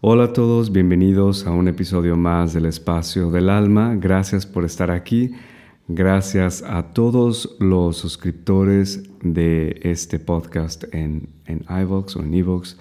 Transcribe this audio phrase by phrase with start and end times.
[0.00, 3.96] Hola a todos, bienvenidos a un episodio más del Espacio del Alma.
[3.96, 5.32] Gracias por estar aquí.
[5.88, 12.76] Gracias a todos los suscriptores de este podcast en, en iVoox o en iVoox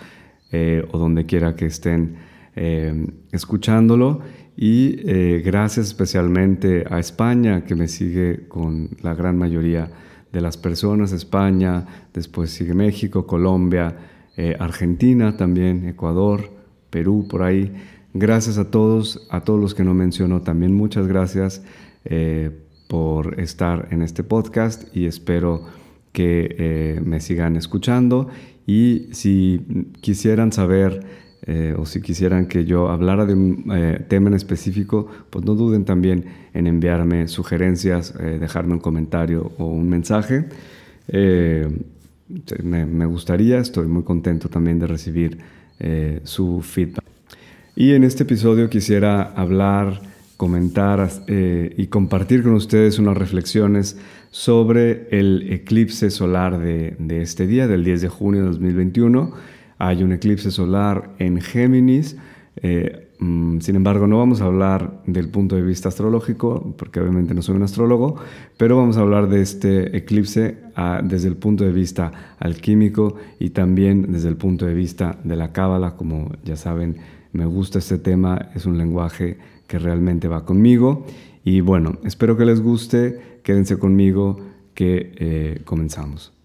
[0.52, 2.18] eh, o donde quiera que estén
[2.56, 4.22] eh, escuchándolo.
[4.56, 9.90] Y eh, gracias especialmente a España que me sigue con la gran mayoría
[10.32, 11.14] de las personas.
[11.14, 13.98] España, después sigue México, Colombia,
[14.60, 16.57] Argentina también, Ecuador.
[16.90, 17.72] Perú, por ahí.
[18.14, 21.62] Gracias a todos, a todos los que no menciono también muchas gracias
[22.06, 22.52] eh,
[22.88, 25.66] por estar en este podcast y espero
[26.14, 28.30] que eh, me sigan escuchando
[28.66, 31.06] y si quisieran saber
[31.44, 33.66] eh, o si quisieran que yo hablara de un
[34.08, 39.88] tema en específico, pues no duden también en enviarme sugerencias, dejarme un comentario o un
[39.88, 40.46] mensaje.
[42.64, 45.38] Me, me, gustaría, estoy muy contento también de recibir
[45.80, 47.04] eh, su feedback.
[47.76, 50.02] Y en este episodio quisiera hablar,
[50.36, 53.98] comentar eh, y compartir con ustedes unas reflexiones
[54.32, 59.32] sobre el eclipse solar de, este día, del 10 de junio de 2021.
[59.78, 62.18] Hay un eclipse solar en Géminis.
[62.58, 67.42] Eh, sin embargo, no vamos a hablar del punto de vista astrológico, porque obviamente no
[67.42, 68.18] soy un astrólogo,
[68.58, 73.50] pero vamos a hablar de este eclipse ah, desde el punto de vista alquímico y
[73.50, 75.96] también desde el punto de vista de la cábala.
[75.96, 76.98] Como ya saben,
[77.32, 81.06] me gusta este tema, es un lenguaje que realmente va conmigo.
[81.44, 84.40] Y bueno, espero que les guste, quédense conmigo,
[84.76, 86.37] que eh, comenzamos.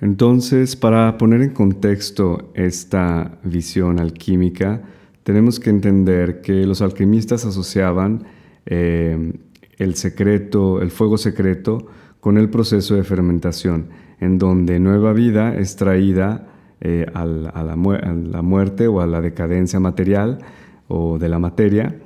[0.00, 4.82] Entonces, para poner en contexto esta visión alquímica,
[5.24, 8.24] tenemos que entender que los alquimistas asociaban
[8.64, 9.32] eh,
[9.76, 11.86] el secreto, el fuego secreto,
[12.20, 13.88] con el proceso de fermentación,
[14.20, 16.48] en donde nueva vida es traída
[16.80, 20.38] eh, a, la, muerte o a la decadencia material
[20.86, 21.96] o de la materia.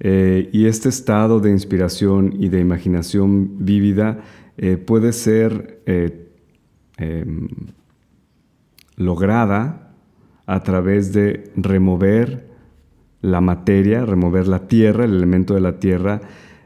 [0.00, 4.20] Eh, y este estado de inspiración y de imaginación vívida
[4.84, 5.80] puede ser
[6.98, 7.48] Em,
[8.96, 9.94] lograda
[10.46, 12.46] a través de remover
[13.20, 16.20] la materia, remover la tierra, el elemento de la tierra,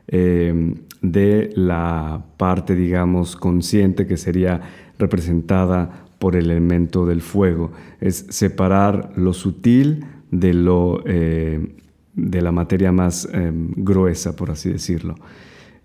[0.08, 4.60] em, de la parte, digamos, consciente que sería
[4.98, 7.72] representada por el elemento del fuego.
[8.00, 11.68] Es separar lo sutil de, lo, em,
[12.14, 13.28] de la materia más
[13.76, 15.14] gruesa, por así decirlo.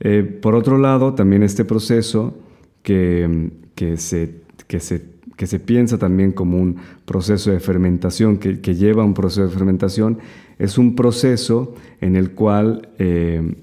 [0.04, 2.36] Eh, por otro lado, también este proceso
[2.82, 5.02] que, que se que se,
[5.36, 9.50] que se piensa también como un proceso de fermentación, que, lleva a un proceso de
[9.50, 10.20] fermentación,
[10.60, 13.56] es un proceso en el cual eh,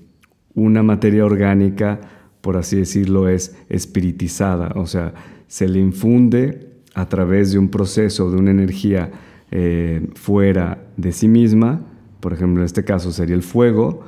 [0.55, 2.01] una materia orgánica,
[2.41, 5.15] por así decirlo, es espiritizada, o sea,
[5.47, 9.13] se le infunde a través de un proceso, de una energía
[9.53, 11.87] eh, fuera de sí misma,
[12.19, 14.05] por ejemplo, en este caso sería el fuego,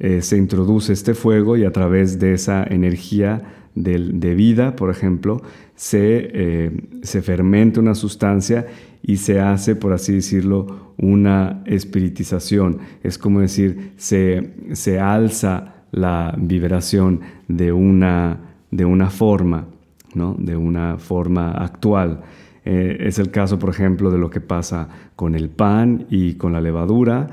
[0.00, 5.42] eh, se introduce este fuego y a través de esa energía de, vida, por ejemplo,
[5.74, 6.70] se, eh,
[7.02, 8.66] se, fermenta una sustancia
[9.02, 12.78] y se hace, por así decirlo, una espiritización.
[13.02, 18.40] Es como decir, se, se alza la vibración de una,
[18.70, 19.66] de una forma,
[20.14, 20.34] ¿no?
[20.38, 22.22] de una forma actual.
[22.64, 26.52] Eh, es el caso, por ejemplo, de lo que pasa con el pan y con
[26.52, 27.28] la levadura,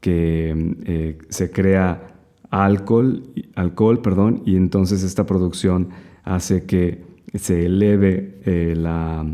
[0.00, 2.15] que eh, se crea
[2.50, 3.22] alcohol,
[3.54, 5.88] alcohol perdón, y entonces esta producción
[6.24, 9.24] hace que se eleve eh, la,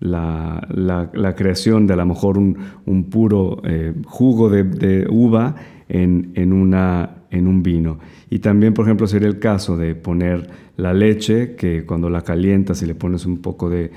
[0.00, 5.54] la, creación de a lo mejor un, puro eh, jugo de, uva
[5.88, 7.98] en, una, en un vino.
[8.30, 12.82] Y también, por ejemplo, sería el caso de poner la leche, que cuando la calientas
[12.82, 13.90] y le pones un poco de,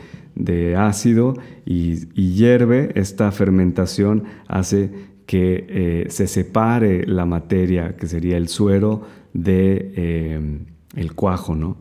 [0.78, 1.34] ácido
[1.66, 4.90] y, y, hierve, esta fermentación hace
[5.30, 10.60] que eh, se separe la materia, que sería el suero, de eh,
[10.96, 11.78] el cuajo, ¿no?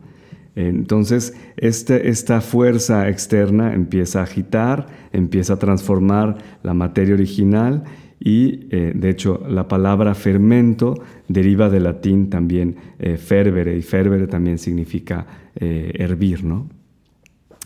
[0.54, 7.84] Entonces, este, esta fuerza externa empieza a agitar, empieza a transformar la materia original
[8.20, 12.76] y, eh, de hecho, la palabra fermento deriva del latín también
[13.16, 16.68] fervere y fervere también significa hervir, ¿no?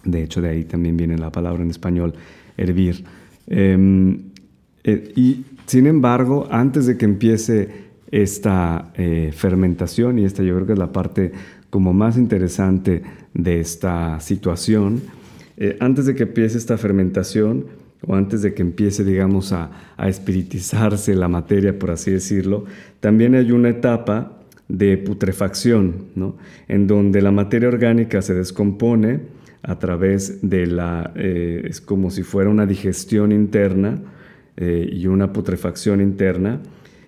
[0.05, 2.14] De hecho, de ahí también viene la palabra en español
[2.56, 3.05] hervir.
[4.84, 7.69] Em, y sin embargo, antes de que empiece
[8.11, 11.32] esta eh, fermentación, y esta yo creo que es la parte
[11.70, 13.02] como más interesante
[13.32, 15.02] de esta situación,
[15.56, 17.67] eh, antes de que empiece esta fermentación,
[18.06, 22.64] o antes de que empiece, digamos, a, espiritizarse la materia, por así decirlo,
[23.00, 26.37] también hay una etapa de putrefacción, ¿no?
[26.67, 29.20] en donde la materia orgánica se descompone
[29.62, 34.00] a través de la, eh, es como si fuera una digestión interna
[34.56, 36.60] eh, y una putrefacción interna,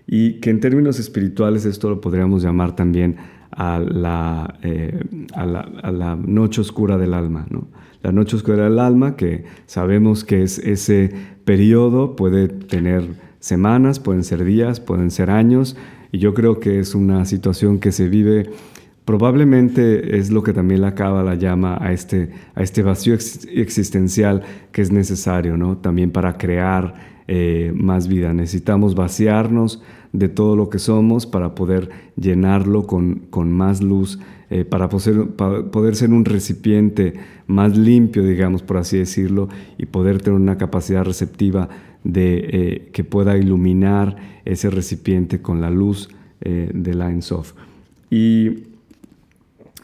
[0.06, 3.16] y que en términos espirituales esto lo podríamos llamar también
[3.50, 5.02] a la, eh,
[5.34, 7.46] a la, a la noche oscura del alma.
[7.50, 7.68] ¿no?
[8.02, 11.10] La noche oscura del alma, que sabemos que es ese
[11.44, 13.04] periodo, puede tener
[13.38, 15.76] semanas, pueden ser días, pueden ser años,
[16.12, 18.50] y yo creo que es una situación que se vive,
[19.04, 24.42] probablemente es lo que también la la llama a este, a este vacío existencial
[24.72, 25.76] que es necesario, ¿no?
[25.78, 28.34] También para crear eh, más vida.
[28.34, 29.82] Necesitamos vaciarnos
[30.12, 35.96] de todo lo que somos para poder llenarlo con, con más luz, eh, para, poder,
[35.96, 37.14] ser un recipiente
[37.46, 39.48] más limpio, digamos, por así decirlo,
[39.78, 41.68] y poder tener una capacidad receptiva
[42.04, 46.10] de, eh, que pueda iluminar ese recipiente con la luz
[46.42, 47.54] de la Ensof.
[48.10, 48.64] Y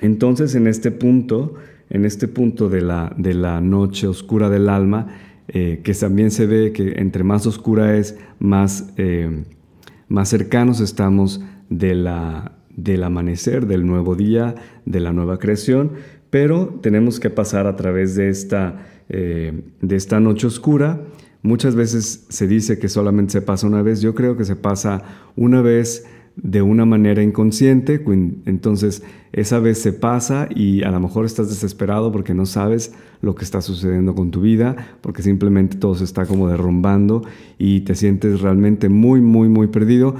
[0.02, 1.54] entonces en este punto,
[1.88, 5.08] en este punto de la, de la noche oscura del alma,
[5.52, 8.92] eh, que también se ve que entre más oscura es, más,
[10.08, 14.54] más cercanos estamos de la, del amanecer, del nuevo día,
[14.86, 15.92] de la nueva creación,
[16.30, 21.00] pero tenemos que pasar a través de esta, de esta noche oscura.
[21.42, 25.02] Muchas veces se dice que solamente se pasa una vez, yo creo que se pasa
[25.36, 26.06] una vez
[26.36, 28.02] de una manera inconsciente,
[28.46, 33.34] entonces esa vez se pasa y a lo mejor estás desesperado porque no sabes lo
[33.34, 37.22] que está sucediendo con tu vida, porque simplemente todo se está como derrumbando
[37.58, 40.16] y te sientes realmente muy, muy, muy perdido.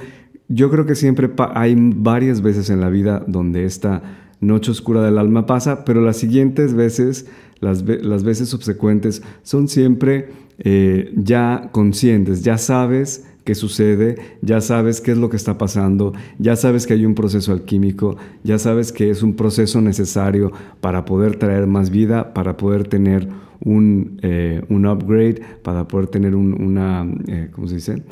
[0.49, 4.03] Yo creo que siempre hay varias veces en la vida donde esta
[4.41, 7.27] noche oscura del alma pasa, pero las siguientes veces,
[7.61, 10.29] las, las veces subsecuentes, son siempre
[10.59, 16.13] eh, ya conscientes, ya sabes qué sucede, ya sabes qué es lo que está pasando,
[16.39, 21.05] ya sabes que hay un proceso alquímico, ya sabes que es un proceso necesario para
[21.05, 23.29] poder traer más vida, para poder tener
[23.65, 28.03] un, eh, un upgrade, para poder tener una, eh, ¿cómo se dice?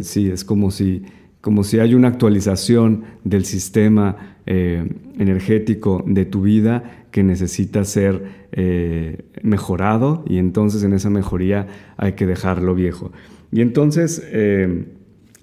[0.00, 1.02] sí, es como si,
[1.40, 8.22] como si hay una actualización del sistema energético de tu vida que necesita ser
[8.52, 13.12] eh, mejorado y entonces en esa mejoría hay que dejarlo viejo.
[13.52, 14.86] Y entonces eh,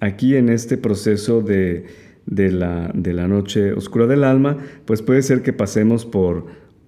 [0.00, 1.86] aquí en este proceso de,
[2.26, 2.92] la,
[3.28, 6.46] noche oscura del alma, pues puede ser que pasemos por,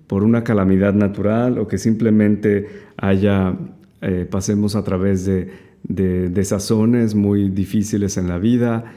[0.09, 2.67] por una calamidad natural o que simplemente
[2.97, 3.57] haya,
[4.01, 5.49] eh, pasemos a través de,
[5.85, 8.93] de, de, muy difíciles en la vida.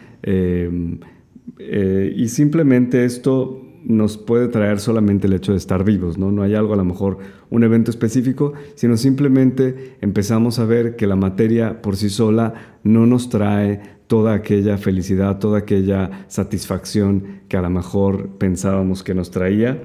[1.60, 6.32] y simplemente esto nos puede traer solamente el hecho de estar vivos, ¿no?
[6.32, 11.08] No hay algo, a lo mejor, un evento específico, sino simplemente empezamos a ver que
[11.08, 12.54] la materia por sí sola
[12.84, 19.14] no nos trae toda aquella felicidad, toda aquella satisfacción que a lo mejor pensábamos que
[19.14, 19.84] nos traía.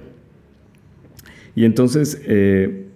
[1.54, 2.88] Y entonces eh,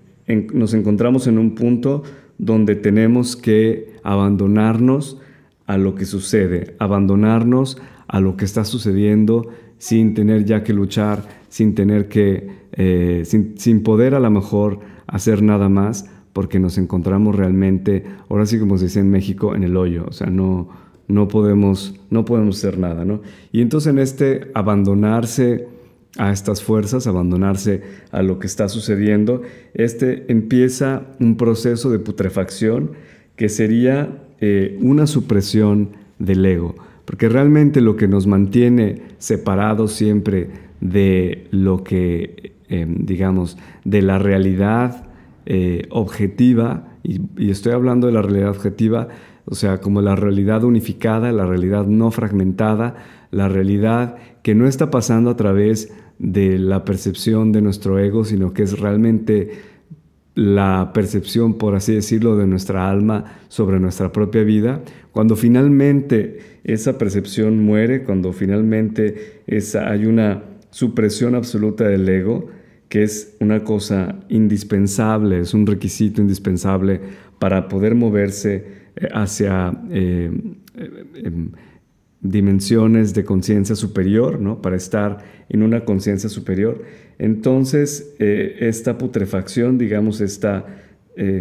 [0.53, 2.03] nos encontramos en un punto
[2.39, 5.21] donde tenemos que abandonarnos
[5.67, 9.49] a lo que sucede, abandonarnos a lo que está sucediendo
[9.85, 15.43] sin tener ya que luchar, sin tener que, eh, sin, poder a lo mejor hacer
[15.43, 19.77] nada más, porque nos encontramos realmente, ahora sí como se dice en México, en el
[19.77, 20.71] hoyo, o sea, no,
[21.07, 23.21] no, podemos, no podemos hacer nada, ¿no?
[23.53, 25.69] Y entonces en este abandonarse
[26.17, 29.43] a estas fuerzas, abandonarse a lo que está sucediendo,
[29.75, 32.93] este empieza un proceso de putrefacción
[33.37, 40.51] que sería eh, una supresión del ego porque realmente lo que nos mantiene separados siempre
[40.81, 45.09] de lo que, em, digamos, de la realidad
[45.47, 47.21] eh, objetiva, y,
[47.51, 49.09] estoy hablando de la realidad objetiva,
[49.45, 52.97] o sea, como la realidad unificada, la realidad no fragmentada,
[53.31, 58.55] la realidad que no está pasando a través de la percepción de nuestro ego, sino
[58.55, 59.51] que es realmente
[60.35, 64.81] la percepción, por así decirlo, de nuestra alma sobre nuestra propia vida,
[65.13, 72.49] cuando finalmente esa percepción muere, cuando finalmente esa, hay una supresión absoluta del ego,
[72.89, 77.01] que es una cosa indispensable, es un requisito indispensable
[77.39, 78.65] para poder moverse
[78.97, 80.31] eh, hacia eh,
[80.77, 81.51] eh, em,
[82.21, 84.63] dimensiones de conciencia superior, ¿no?
[84.63, 85.19] para estar
[85.51, 86.83] en una conciencia superior.
[87.19, 90.65] Entonces, esta putrefacción, digamos, esta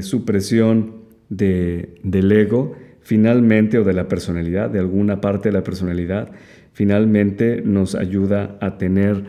[0.02, 0.98] supresión
[1.30, 6.30] de, del ego, finalmente, o de la personalidad, de alguna parte de la personalidad,
[6.74, 9.24] finalmente nos ayuda a tener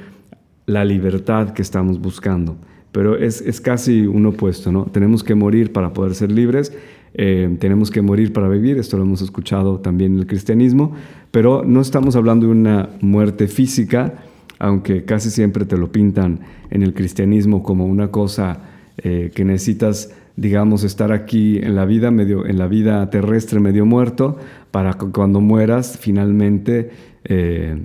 [0.66, 2.56] la libertad que estamos buscando.
[2.92, 4.86] Pero es, es casi un opuesto, ¿no?
[4.86, 6.72] Tenemos que morir para poder ser libres
[7.16, 10.92] eh, tenemos que morir para vivir, esto lo hemos escuchado también en el cristianismo,
[11.30, 14.14] pero no estamos hablando de una muerte física,
[14.58, 16.40] aunque casi siempre te lo pintan
[16.70, 18.62] en el cristianismo como una cosa
[18.98, 23.86] eh, que necesitas, digamos, estar aquí en la vida medio, en la vida terrestre medio
[23.86, 24.38] muerto,
[24.70, 26.90] para que cuando mueras finalmente
[27.24, 27.78] eh,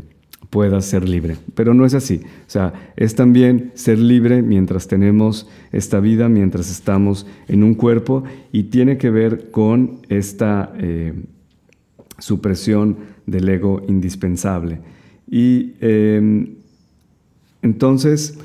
[0.49, 1.37] puedas ser libre.
[1.53, 2.21] Pero no es así.
[2.23, 8.23] O sea, es también ser libre mientras tenemos esta vida, mientras estamos en un cuerpo,
[8.51, 11.13] y tiene que ver con esta eh,
[12.17, 14.79] supresión del ego indispensable.
[15.29, 16.55] Y em,
[17.61, 18.39] entonces,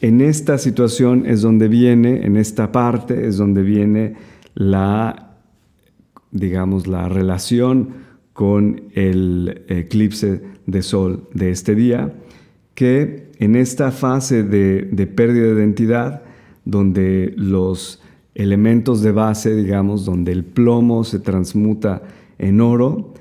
[0.00, 4.14] en esta situación es donde viene, en esta parte es donde viene
[4.54, 5.36] la,
[6.30, 7.90] digamos, la relación
[8.32, 12.14] con el eclipse de sol de este día,
[12.74, 16.22] que en esta fase de, pérdida de identidad,
[16.64, 18.02] donde los
[18.34, 22.02] elementos de base, digamos, donde el plomo se transmuta
[22.38, 23.12] en oro,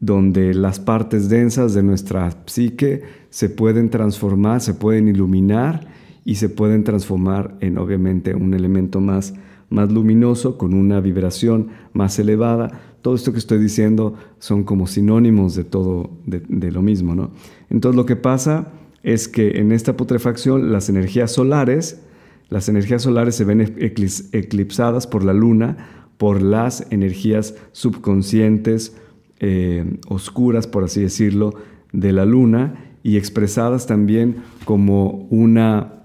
[0.00, 5.86] donde las partes densas de nuestra psique se pueden transformar, se pueden iluminar
[6.24, 9.34] y se pueden transformar en obviamente un elemento más,
[9.70, 12.80] más luminoso, con una vibración más elevada.
[13.02, 17.14] Todo esto que estoy diciendo son como sinónimos de todo, de, lo mismo.
[17.14, 17.30] ¿no?
[17.70, 18.68] Entonces lo que pasa
[19.02, 22.02] es que en esta putrefacción las energías solares,
[22.48, 28.96] las energías solares se ven eclipsadas por la luna, por las energías subconscientes,
[29.40, 31.54] eh, oscuras, por así decirlo,
[31.92, 36.01] de la luna y expresadas también como una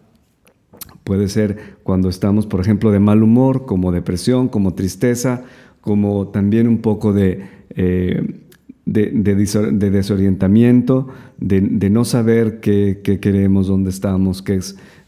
[1.07, 5.45] Puede ser cuando estamos, por ejemplo, de mal humor, como depresión, como tristeza,
[5.79, 8.41] como también un poco de, eh,
[8.85, 11.07] de, desorientamiento,
[11.39, 14.59] de, no saber qué, queremos, dónde estamos, qué,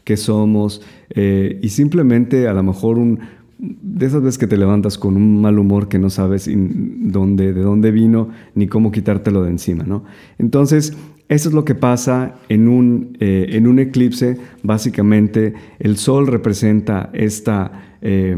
[0.02, 0.80] qué somos,
[1.10, 3.20] eh, y simplemente a lo mejor un,
[3.58, 7.60] de esas veces que te levantas con un mal humor que no sabes dónde, de
[7.60, 10.04] dónde vino ni cómo quitártelo de encima, ¿no?
[10.38, 10.96] Entonces,
[11.30, 14.36] eso es lo que pasa en un, eh, en un eclipse.
[14.64, 18.36] Básicamente, el sol representa esta, eh,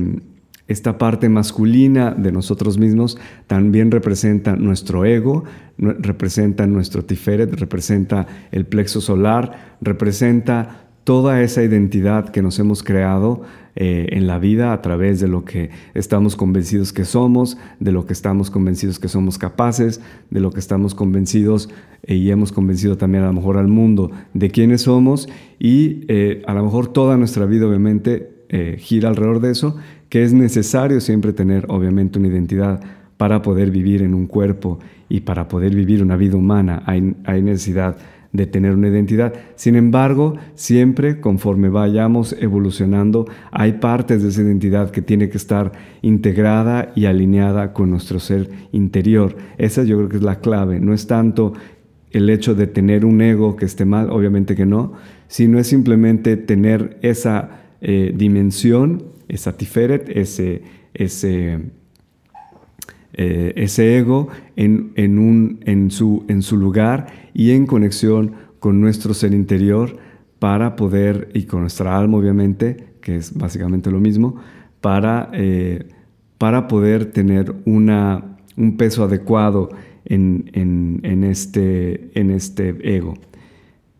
[0.68, 5.44] esta parte masculina de nosotros mismos, también representa nuestro ego,
[5.78, 13.42] representa nuestro tiferet, representa el plexo solar, representa toda esa identidad que nos hemos creado
[13.74, 18.04] eh, en la vida a través de lo que estamos convencidos que somos, de lo
[18.04, 21.70] que estamos convencidos que somos capaces, de lo que estamos convencidos
[22.02, 25.28] eh, y hemos convencido también a lo mejor al mundo de quiénes somos
[25.58, 28.30] y eh, a lo mejor toda nuestra vida obviamente
[28.76, 29.78] gira alrededor de eso,
[30.10, 32.82] que es necesario siempre tener obviamente una identidad
[33.16, 34.78] para poder vivir en un cuerpo
[35.08, 36.82] y para poder vivir una vida humana.
[36.84, 38.02] Hay, hay necesidad de
[38.46, 39.34] tener una identidad.
[39.56, 45.72] Sin embargo, siempre conforme vayamos evolucionando, hay partes de esa identidad que tiene que estar
[46.00, 49.36] integrada y alineada con nuestro ser interior.
[49.58, 50.80] Esa yo creo que es la clave.
[50.80, 51.52] No es tanto
[52.10, 54.94] el hecho de tener un ego que esté mal, obviamente que no,
[55.28, 60.62] sino es simplemente tener esa eh, dimensión, esa tiferet, ese,
[60.94, 61.60] ese
[63.14, 69.12] eh, ese ego en, un, en, su, en su lugar y en conexión con nuestro
[69.12, 69.96] ser interior
[70.38, 74.36] para poder, y con nuestra alma obviamente, que es básicamente lo mismo,
[74.80, 75.88] para, eh,
[76.38, 79.68] para poder tener una, un peso adecuado
[80.04, 83.14] en, en, este, en este ego.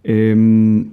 [0.05, 0.91] Em,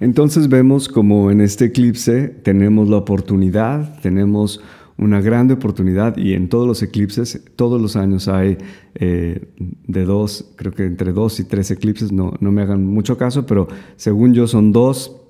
[0.00, 4.60] entonces vemos como en este eclipse tenemos la oportunidad, tenemos
[4.96, 8.58] una grande oportunidad y en todos los eclipses, todos los años hay
[8.94, 13.16] eh, de dos, creo que entre dos y tres eclipses, no, no me hagan mucho
[13.16, 15.20] caso, pero según yo son dos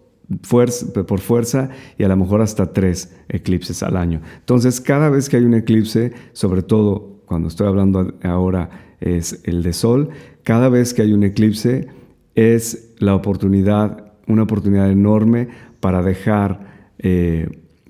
[1.06, 4.22] por fuerza y a lo mejor hasta tres eclipses al año.
[4.38, 9.62] Entonces, cada vez que hay un eclipse, sobre todo cuando estoy hablando ahora es el
[9.62, 10.10] de sol,
[10.42, 11.88] cada vez que hay un eclipse
[12.34, 15.48] es la oportunidad, una oportunidad enorme
[15.80, 17.48] para dejar, eh,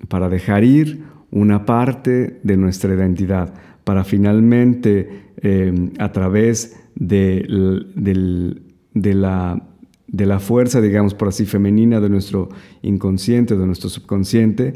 [0.09, 1.03] para dejar ir
[1.35, 7.45] una parte de nuestra identidad para finalmente em, a través de,
[9.03, 9.61] la,
[10.07, 12.47] de la fuerza, digamos por así, femenina de nuestro
[12.81, 14.75] inconsciente, de nuestro subconsciente,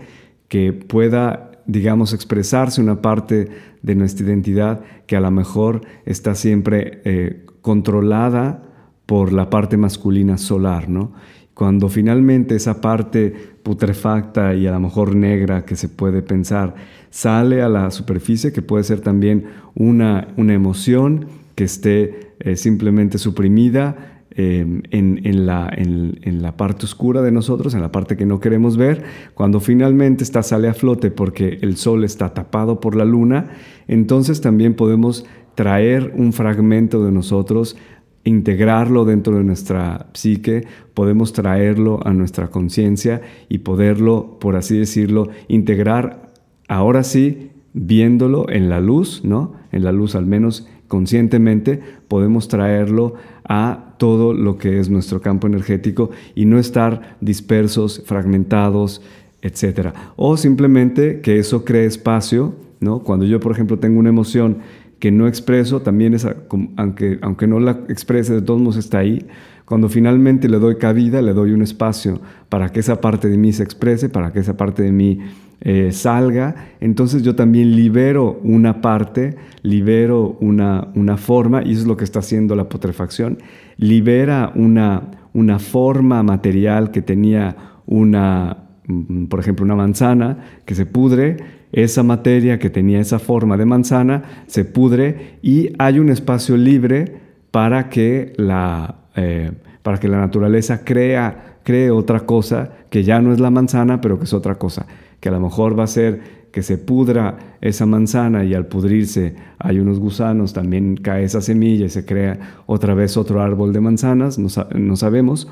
[0.49, 3.47] que pueda, digamos, expresarse una parte
[3.81, 8.63] de nuestra identidad que a lo mejor está siempre eh, controlada
[9.05, 11.13] por la parte masculina solar, ¿no?
[11.59, 16.73] Cuando finalmente esa parte putrefacta y a lo mejor negra que se puede pensar
[17.09, 19.43] sale a la superficie, que puede ser también
[19.75, 21.25] una, una emoción
[21.55, 27.81] que esté eh, simplemente suprimida, em, en, la, en, la, parte oscura de nosotros, en
[27.81, 29.03] la parte que no queremos ver.
[29.33, 33.49] Cuando finalmente esta sale a flote porque el sol está tapado por la luna,
[33.89, 35.25] entonces también podemos
[35.55, 37.75] traer un fragmento de nosotros
[38.23, 45.29] integrarlo dentro de nuestra psique, podemos traerlo a nuestra conciencia y poderlo, por así decirlo,
[45.47, 46.31] integrar
[46.67, 49.53] ahora sí, viéndolo en la luz, ¿no?
[49.71, 53.13] En la luz al menos conscientemente, podemos traerlo
[53.47, 59.01] a todo lo que es nuestro campo energético y no estar dispersos, fragmentados,
[59.41, 59.89] etc.
[60.15, 62.99] O simplemente que eso cree espacio, ¿no?
[62.99, 64.57] Cuando yo, por ejemplo, tengo una emoción
[64.99, 66.27] que no expreso, también es,
[66.75, 69.25] aunque, aunque no la exprese, de todos modos está ahí.
[69.65, 73.53] Cuando finalmente le doy cabida, le doy un espacio para que esa parte de mí
[73.53, 75.19] se exprese, para que esa parte de mí
[75.61, 81.87] eh, salga, entonces yo también libero una parte, libero una, una forma, y eso es
[81.87, 83.39] lo que está haciendo la putrefacción,
[83.75, 85.03] libera una,
[85.33, 92.03] una forma material que tenía una, mm, por ejemplo, una manzana que se pudre, esa
[92.03, 97.13] materia que tenía esa forma de manzana se pudre y hay un espacio libre
[97.51, 99.51] para que la, eh,
[99.83, 104.17] para que la naturaleza crea, cree otra cosa que ya no es la manzana, pero
[104.17, 104.88] que es otra cosa,
[105.19, 109.35] que a lo mejor va a ser que se pudra esa manzana y al pudrirse
[109.59, 113.81] hay unos gusanos, también cae esa semilla y se crea otra vez otro árbol de
[113.81, 115.47] manzanas, no, sabemos.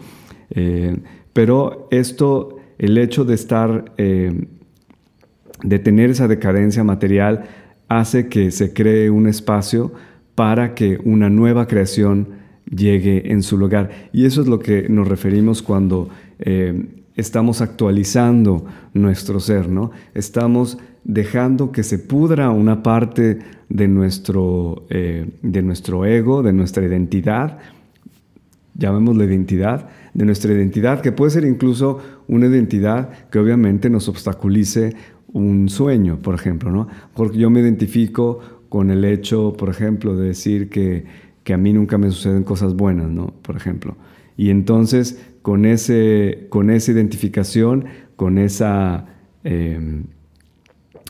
[0.50, 0.97] Eh,
[1.33, 4.47] pero esto, el hecho de estar eh,
[5.63, 7.45] de tener esa decadencia material
[7.87, 9.91] hace que se cree un espacio
[10.35, 12.27] para que una nueva creación
[12.69, 14.09] llegue en su lugar.
[14.11, 16.09] Y eso es lo que nos referimos cuando
[16.39, 16.85] eh,
[17.15, 19.91] estamos actualizando nuestro ser, ¿no?
[20.13, 26.85] Estamos dejando que se pudra una parte de nuestro, eh, de nuestro ego, de nuestra
[26.85, 27.59] identidad,
[28.75, 34.95] llamémosla identidad, de nuestra identidad, que puede ser incluso una identidad que obviamente nos obstaculice
[35.34, 36.88] un sueño, por ejemplo, ¿no?
[37.13, 41.06] Porque yo me identifico con el hecho, por ejemplo, de decir que,
[41.43, 43.34] que a mí nunca me suceden cosas buenas, ¿no?
[43.41, 43.95] Por ejemplo.
[44.36, 49.06] Y entonces, con, ese, con esa identificación, con esa,
[49.43, 50.04] em,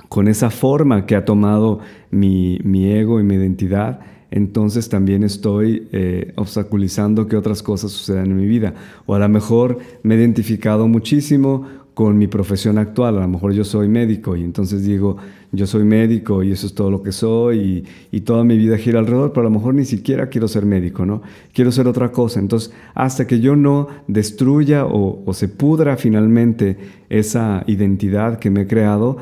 [0.10, 1.80] con esa forma que ha tomado
[2.12, 8.28] mi, mi, ego y mi identidad, entonces también estoy eh, obstaculizando que otras cosas sucedan
[8.28, 8.74] en mi vida.
[9.06, 11.66] O a lo mejor me he identificado muchísimo
[11.98, 13.18] con mi profesión actual.
[13.18, 15.18] A lo mejor yo soy médico y entonces digo,
[15.52, 19.00] yo soy médico y eso es todo lo que soy y, toda mi vida gira
[19.00, 21.24] alrededor, pero a lo mejor ni siquiera quiero ser médico, ¿no?
[21.54, 22.40] Quiero ser otra cosa.
[22.40, 26.78] Entonces, hasta que yo no destruya o, se pudra finalmente
[27.10, 29.18] esa identidad que me he creado,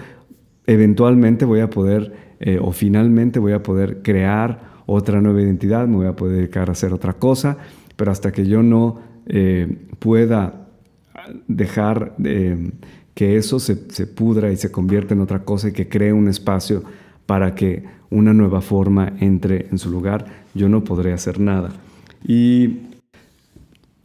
[0.68, 5.96] eventualmente voy a poder eh, o finalmente voy a poder crear otra nueva identidad, me
[5.96, 7.58] voy a poder dedicar a hacer otra cosa,
[7.96, 10.65] pero hasta que yo no eh, pueda
[11.48, 12.16] dejar
[13.16, 13.76] que eso se,
[14.08, 16.84] pudra y se convierta en otra cosa y que cree un espacio
[17.26, 21.72] para que una nueva forma entre en su lugar, yo no podré hacer nada.
[22.28, 22.82] Y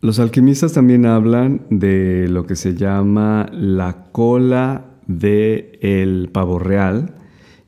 [0.01, 7.15] los alquimistas también hablan de lo que se llama la cola del el pavo real.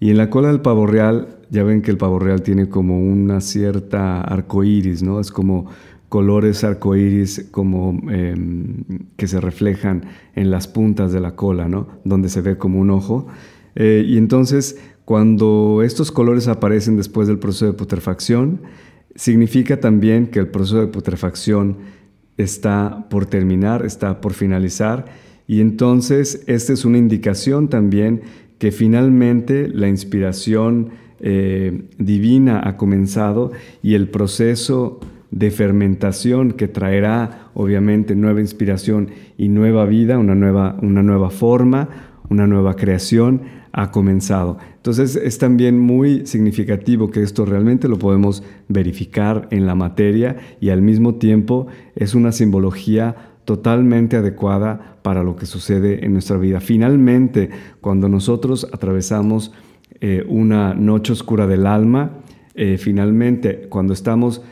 [0.01, 2.99] Y en la cola del pavo real, ya ven que el pavo real tiene como
[2.99, 5.21] una cierta arcoíris, ¿no?
[5.21, 5.67] Es como
[6.13, 8.85] colores arcoíris como em,
[9.17, 11.89] que se reflejan en las puntas de la cola, ¿no?
[12.05, 13.29] donde se ve como un ojo.
[13.77, 18.61] Eh, y entonces, cuando estos colores aparecen después del proceso de putrefacción,
[19.15, 21.79] significa también que el proceso de putrefacción
[22.37, 25.07] está por terminar, está por finalizar.
[25.47, 28.21] Y entonces, esta es una indicación también
[28.59, 35.01] que finalmente la inspiración eh, divina ha comenzado y el proceso
[35.33, 41.89] de fermentación que traerá obviamente nueva inspiración y nueva vida, una nueva, una nueva forma,
[42.29, 43.43] una nueva creación
[43.73, 44.59] ha comenzado.
[44.77, 50.69] Entonces es también muy significativo que esto realmente lo podemos verificar en la materia y
[50.69, 51.67] al mismo tiempo
[51.97, 53.17] es una simbología
[53.47, 56.61] totalmente adecuada para lo que sucede en nuestra vida.
[56.61, 59.53] Finalmente, cuando nosotros atravesamos
[60.01, 62.19] eh, una noche oscura del alma,
[62.55, 64.43] eh, finalmente cuando estamos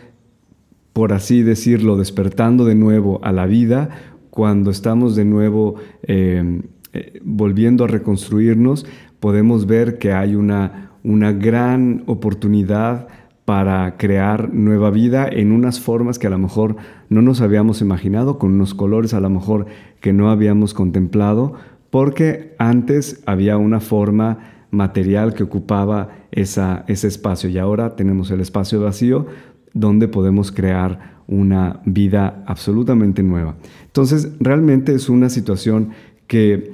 [0.92, 3.90] por así decirlo, despertando de nuevo a la vida,
[4.30, 8.86] cuando estamos de nuevo eh, eh, volviendo a reconstruirnos,
[9.20, 13.08] podemos ver que hay una, una gran oportunidad
[13.44, 16.76] para crear nueva vida en unas formas que a lo mejor
[17.08, 19.66] no nos habíamos imaginado, con unos colores a lo mejor
[20.00, 21.54] que no habíamos contemplado,
[21.90, 24.38] porque antes había una forma
[24.70, 29.26] material que ocupaba esa, ese espacio y ahora tenemos el espacio vacío
[29.72, 33.56] donde podemos crear una vida absolutamente nueva.
[33.86, 35.90] Entonces, realmente es una situación
[36.26, 36.72] que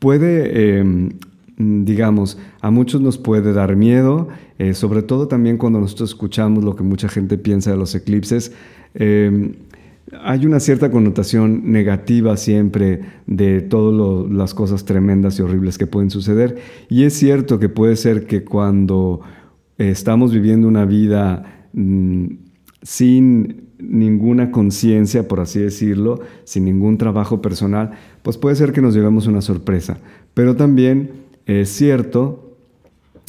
[0.00, 1.10] puede, em,
[1.56, 4.28] digamos, a muchos nos puede dar miedo,
[4.58, 8.52] eh, sobre todo también cuando nosotros escuchamos lo que mucha gente piensa de los eclipses.
[8.94, 9.52] Em,
[10.20, 16.10] hay una cierta connotación negativa siempre de todas las cosas tremendas y horribles que pueden
[16.10, 16.56] suceder.
[16.88, 19.20] Y es cierto que puede ser que cuando
[19.78, 22.26] estamos viviendo una vida mm,
[22.82, 28.94] sin ninguna conciencia, por así decirlo, sin ningún trabajo personal, pues puede ser que nos
[28.94, 29.98] llevemos una sorpresa.
[30.34, 31.10] Pero también
[31.46, 32.56] es cierto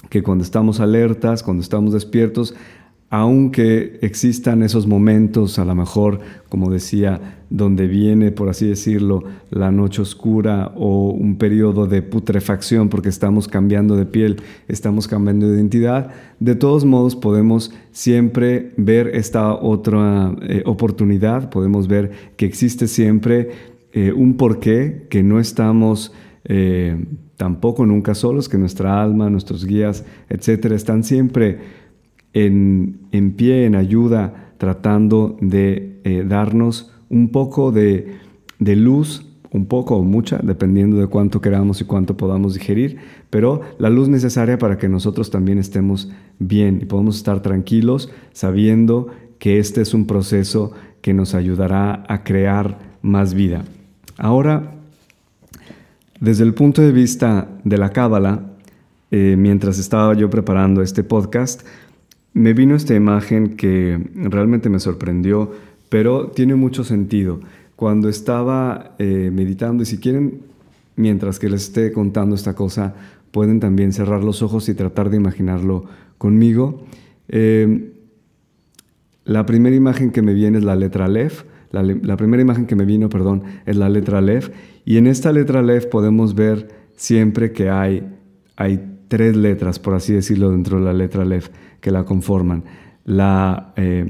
[0.10, 2.56] que cuando estamos alertas, cuando estamos despiertos,
[3.14, 9.72] aunque existan esos momentos, a lo mejor, como decía, donde viene, por así decirlo, la
[9.72, 15.58] noche oscura o un periodo de putrefacción porque estamos cambiando de piel, estamos cambiando de
[15.58, 22.88] identidad, de todos modos podemos siempre ver esta otra eh, oportunidad, podemos ver que existe
[22.88, 23.52] siempre
[23.92, 26.12] eh, un porqué, que no estamos...
[26.46, 26.98] Eh,
[27.38, 31.60] tampoco nunca solos, que nuestra alma, nuestros guías, etcétera, están siempre
[32.34, 38.18] en, pie, en ayuda, tratando de eh, darnos un poco de,
[38.60, 42.98] luz, un poco o mucha, dependiendo de cuánto queramos y cuánto podamos digerir,
[43.30, 49.10] pero la luz necesaria para que nosotros también estemos bien y podamos estar tranquilos sabiendo
[49.38, 53.64] que este es un proceso que nos ayudará a crear más vida.
[54.18, 54.72] Ahora,
[56.20, 58.54] desde el punto de vista de la Cábala,
[59.12, 61.62] eh, mientras estaba yo preparando este podcast,
[62.34, 65.52] me vino esta imagen que realmente me sorprendió,
[65.90, 67.40] pero tiene mucho sentido.
[67.76, 70.42] Cuando estaba eh, meditando, y si quieren,
[70.96, 72.96] mientras que les esté contando esta cosa,
[73.32, 75.86] pueden también cerrar los ojos y tratar de imaginarlo
[76.18, 76.84] conmigo.
[77.30, 77.94] Eh,
[79.26, 81.44] la primera imagen que me viene es la letra Lef.
[81.72, 84.52] La, primera imagen que me vino, perdón, es la letra Lef.
[84.86, 88.08] Y en esta letra Lef podemos ver siempre que hay,
[88.56, 91.50] hay tres letras, por así decirlo, dentro de la letra Lef
[91.80, 92.64] que la conforman.
[93.06, 94.08] La, eh,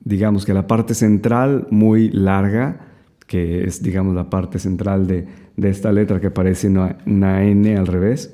[0.00, 2.80] digamos que la parte central muy larga,
[3.26, 5.28] que es digamos la parte central de,
[5.62, 8.32] esta letra que parece una, N al revés.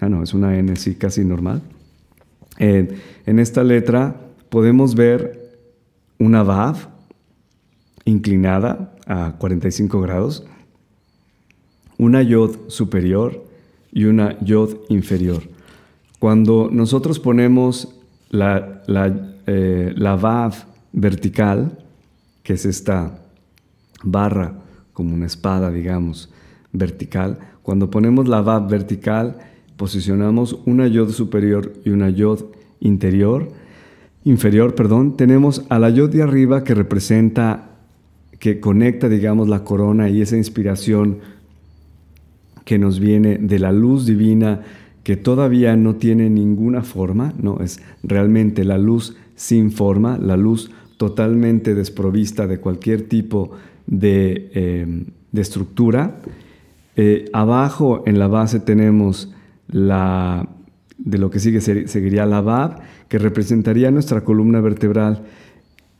[0.00, 1.60] Ah, no, es una N, sí, casi normal.
[2.58, 2.88] Eh,
[3.26, 4.16] en esta letra
[4.48, 5.58] podemos ver
[6.18, 6.88] una Vav
[8.06, 10.46] inclinada a 45 grados,
[11.98, 13.46] una Yod superior
[13.92, 15.42] y una Yod inferior.
[16.18, 17.94] Cuando nosotros ponemos
[18.30, 20.54] la, la, eh, Vav
[20.92, 21.78] vertical,
[22.42, 23.18] que es esta
[24.02, 24.54] barra,
[24.92, 26.30] como una espada, digamos,
[26.72, 29.36] vertical, cuando ponemos la Vav vertical,
[29.76, 32.46] posicionamos una Yod superior y una Yod
[32.80, 33.50] interior,
[34.24, 37.70] inferior, perdón, tenemos a la Yod de arriba que representa,
[38.38, 41.18] que conecta, digamos, la corona y esa inspiración
[42.68, 44.60] que nos viene de la luz divina
[45.02, 50.70] que todavía no tiene ninguna forma, no es realmente la luz sin forma, la luz
[50.98, 53.52] totalmente desprovista de cualquier tipo
[53.86, 56.20] de, em, estructura.
[56.94, 59.32] Eh, abajo en la base tenemos
[59.68, 60.46] la,
[60.98, 65.22] de lo que sigue seguiría la Bab, que representaría nuestra columna vertebral.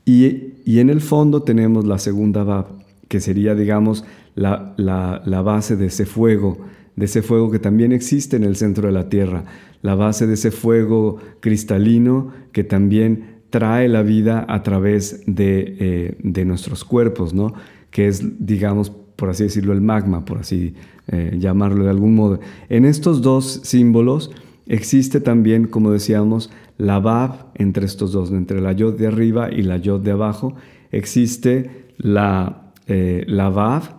[0.05, 2.67] Y, en el fondo tenemos la segunda Bab,
[3.09, 4.05] que sería, digamos,
[4.39, 6.59] la, la base de ese fuego
[6.99, 9.45] de ese fuego que también existe en el centro de la Tierra,
[9.83, 16.45] la base de ese fuego cristalino que también trae la vida a través de, eh,
[16.45, 17.55] nuestros cuerpos, ¿no?
[17.93, 20.75] que es, digamos, por así decirlo, el magma, por así
[21.07, 22.41] eh, llamarlo de algún modo.
[22.69, 24.33] En estos dos símbolos
[24.67, 29.63] existe también, como decíamos, la Bab entre estos dos, entre la Yod de arriba y
[29.63, 30.57] la Yod de abajo,
[30.91, 33.99] existe la, eh, la Bab,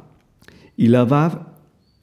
[0.79, 1.49] y la Bab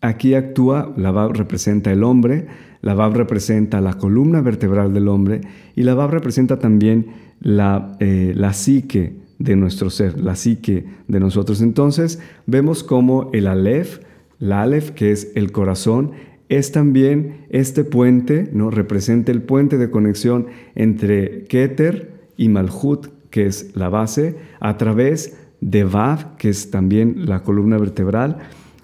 [0.07, 2.47] Aquí actúa, la Bab representa el hombre,
[2.83, 5.41] la Bab representa la columna vertebral del hombre
[5.75, 7.07] y la Bab representa también
[7.41, 11.61] la, eh, la psique de nuestro ser, la psique de nosotros.
[11.63, 14.01] Entonces vemos como el Aleph,
[14.39, 16.13] la Aleph que es el corazón,
[16.49, 18.71] es también este puente, ¿no?
[18.71, 25.37] representa el puente de conexión entre Keter y Malhut, que es la base, a través
[25.61, 28.39] de Vav, que es también la columna vertebral,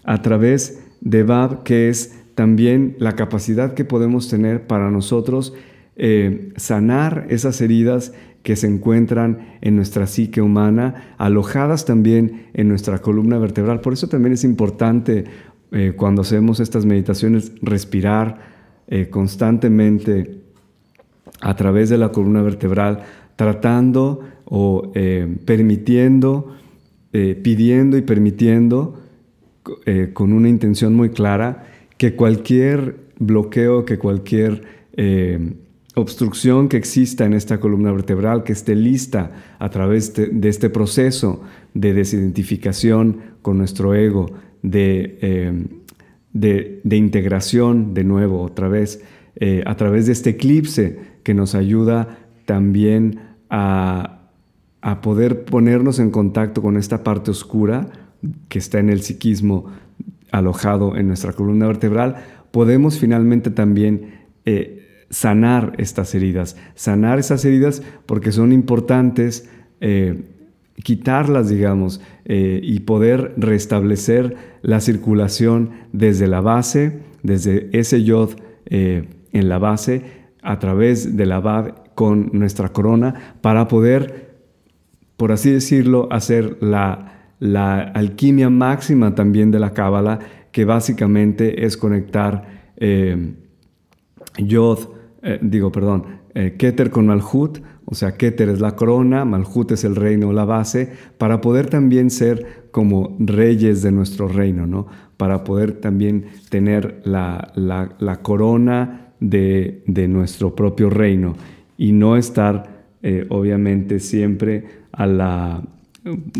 [0.04, 5.54] a través de Bab, que es también la capacidad que podemos tener para nosotros
[5.96, 12.98] eh, sanar esas heridas que se encuentran en nuestra psique humana, alojadas también en nuestra
[12.98, 13.80] columna vertebral.
[13.80, 15.24] Por eso también es importante
[15.70, 18.40] eh, cuando hacemos estas meditaciones respirar
[18.88, 20.40] eh, constantemente
[21.40, 23.04] a través de la columna vertebral,
[23.36, 24.92] tratando o
[25.46, 26.54] permitiendo,
[27.10, 29.02] pidiendo y permitiendo
[29.86, 34.82] eh, con una intención muy clara que cualquier bloqueo, que cualquier
[35.94, 41.42] obstrucción que exista en esta columna vertebral, que esté lista a través de, este proceso
[41.72, 45.64] de desidentificación con nuestro ego, de,
[46.32, 49.02] de integración de nuevo otra vez,
[49.64, 53.20] a través de este eclipse que nos ayuda también
[53.50, 54.18] a,
[55.02, 57.88] poder ponernos en contacto con esta parte oscura
[58.48, 59.66] que está en el psiquismo
[60.30, 62.16] alojado en nuestra columna vertebral,
[62.50, 66.56] podemos finalmente también eh, sanar estas heridas.
[66.74, 69.48] Sanar esas heridas porque son importantes,
[69.80, 70.24] eh,
[70.82, 78.30] quitarlas, digamos, eh, y poder restablecer la circulación desde la base, desde ese yod
[78.64, 80.02] en la base,
[80.42, 84.38] a través de la bab con nuestra corona para poder,
[85.18, 87.21] por así decirlo, hacer la,
[87.94, 90.18] alquimia máxima también de la cábala,
[90.50, 93.34] que básicamente es conectar eh,
[94.38, 94.78] Yod,
[95.22, 99.84] eh, digo, perdón, eh, Keter con Malhut, o sea, Keter es la corona, Malhut es
[99.84, 104.86] el reino, la base, para poder también ser como reyes de nuestro reino, ¿no?
[105.16, 111.34] Para poder también tener la, la corona de, de, nuestro propio reino
[111.76, 115.62] y no estar eh, obviamente siempre a la,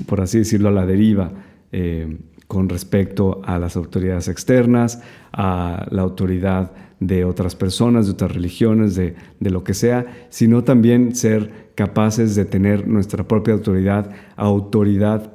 [0.07, 1.33] por así decirlo, a la deriva
[1.71, 8.33] eh, con respecto a las autoridades externas, a la autoridad de otras personas, de otras
[8.33, 14.11] religiones, de, lo que sea, sino también ser capaces de tener nuestra propia autoridad.
[14.37, 15.33] Autoridad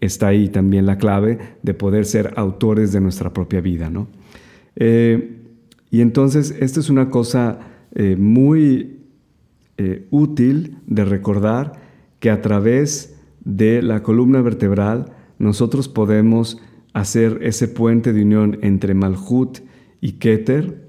[0.00, 3.90] está ahí también la clave de poder ser autores de nuestra propia vida.
[3.90, 4.06] ¿no?
[4.76, 5.40] Eh,
[5.90, 7.58] y entonces, esto es una cosa
[8.16, 8.94] muy
[9.76, 11.72] eh, útil de recordar
[12.20, 13.13] que a través
[13.44, 16.60] de la columna vertebral nosotros podemos
[16.92, 19.58] hacer ese puente de unión entre Malhut
[20.00, 20.84] y Keter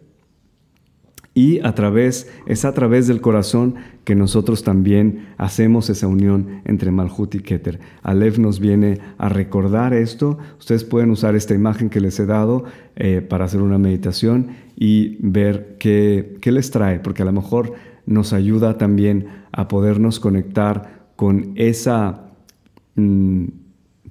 [1.37, 6.91] y a través, es a través del corazón que nosotros también hacemos esa unión entre
[6.91, 7.81] Malhut y Keter.
[8.03, 10.37] Aleph nos viene a recordar esto.
[10.57, 12.63] Ustedes pueden usar esta imagen que les he dado
[12.95, 17.73] eh, para hacer una meditación y ver qué, qué les trae, porque a lo mejor
[18.05, 22.24] nos ayuda también a podernos conectar con esa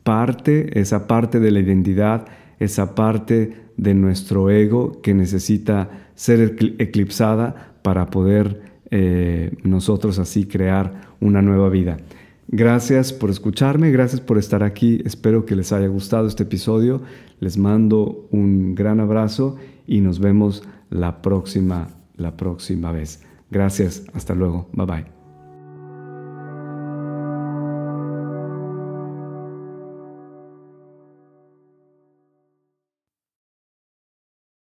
[0.03, 2.27] parte, esa parte de la identidad,
[2.59, 11.15] esa parte de nuestro ego que necesita ser eclipsada para poder eh, nosotros así crear
[11.21, 11.97] una nueva vida.
[12.49, 17.01] Gracias por escucharme, gracias por estar aquí, espero que les haya gustado este episodio,
[17.41, 23.23] les mando un gran abrazo y nos vemos la próxima, la próxima vez.
[23.51, 25.14] Gracias, hasta luego, bye bye.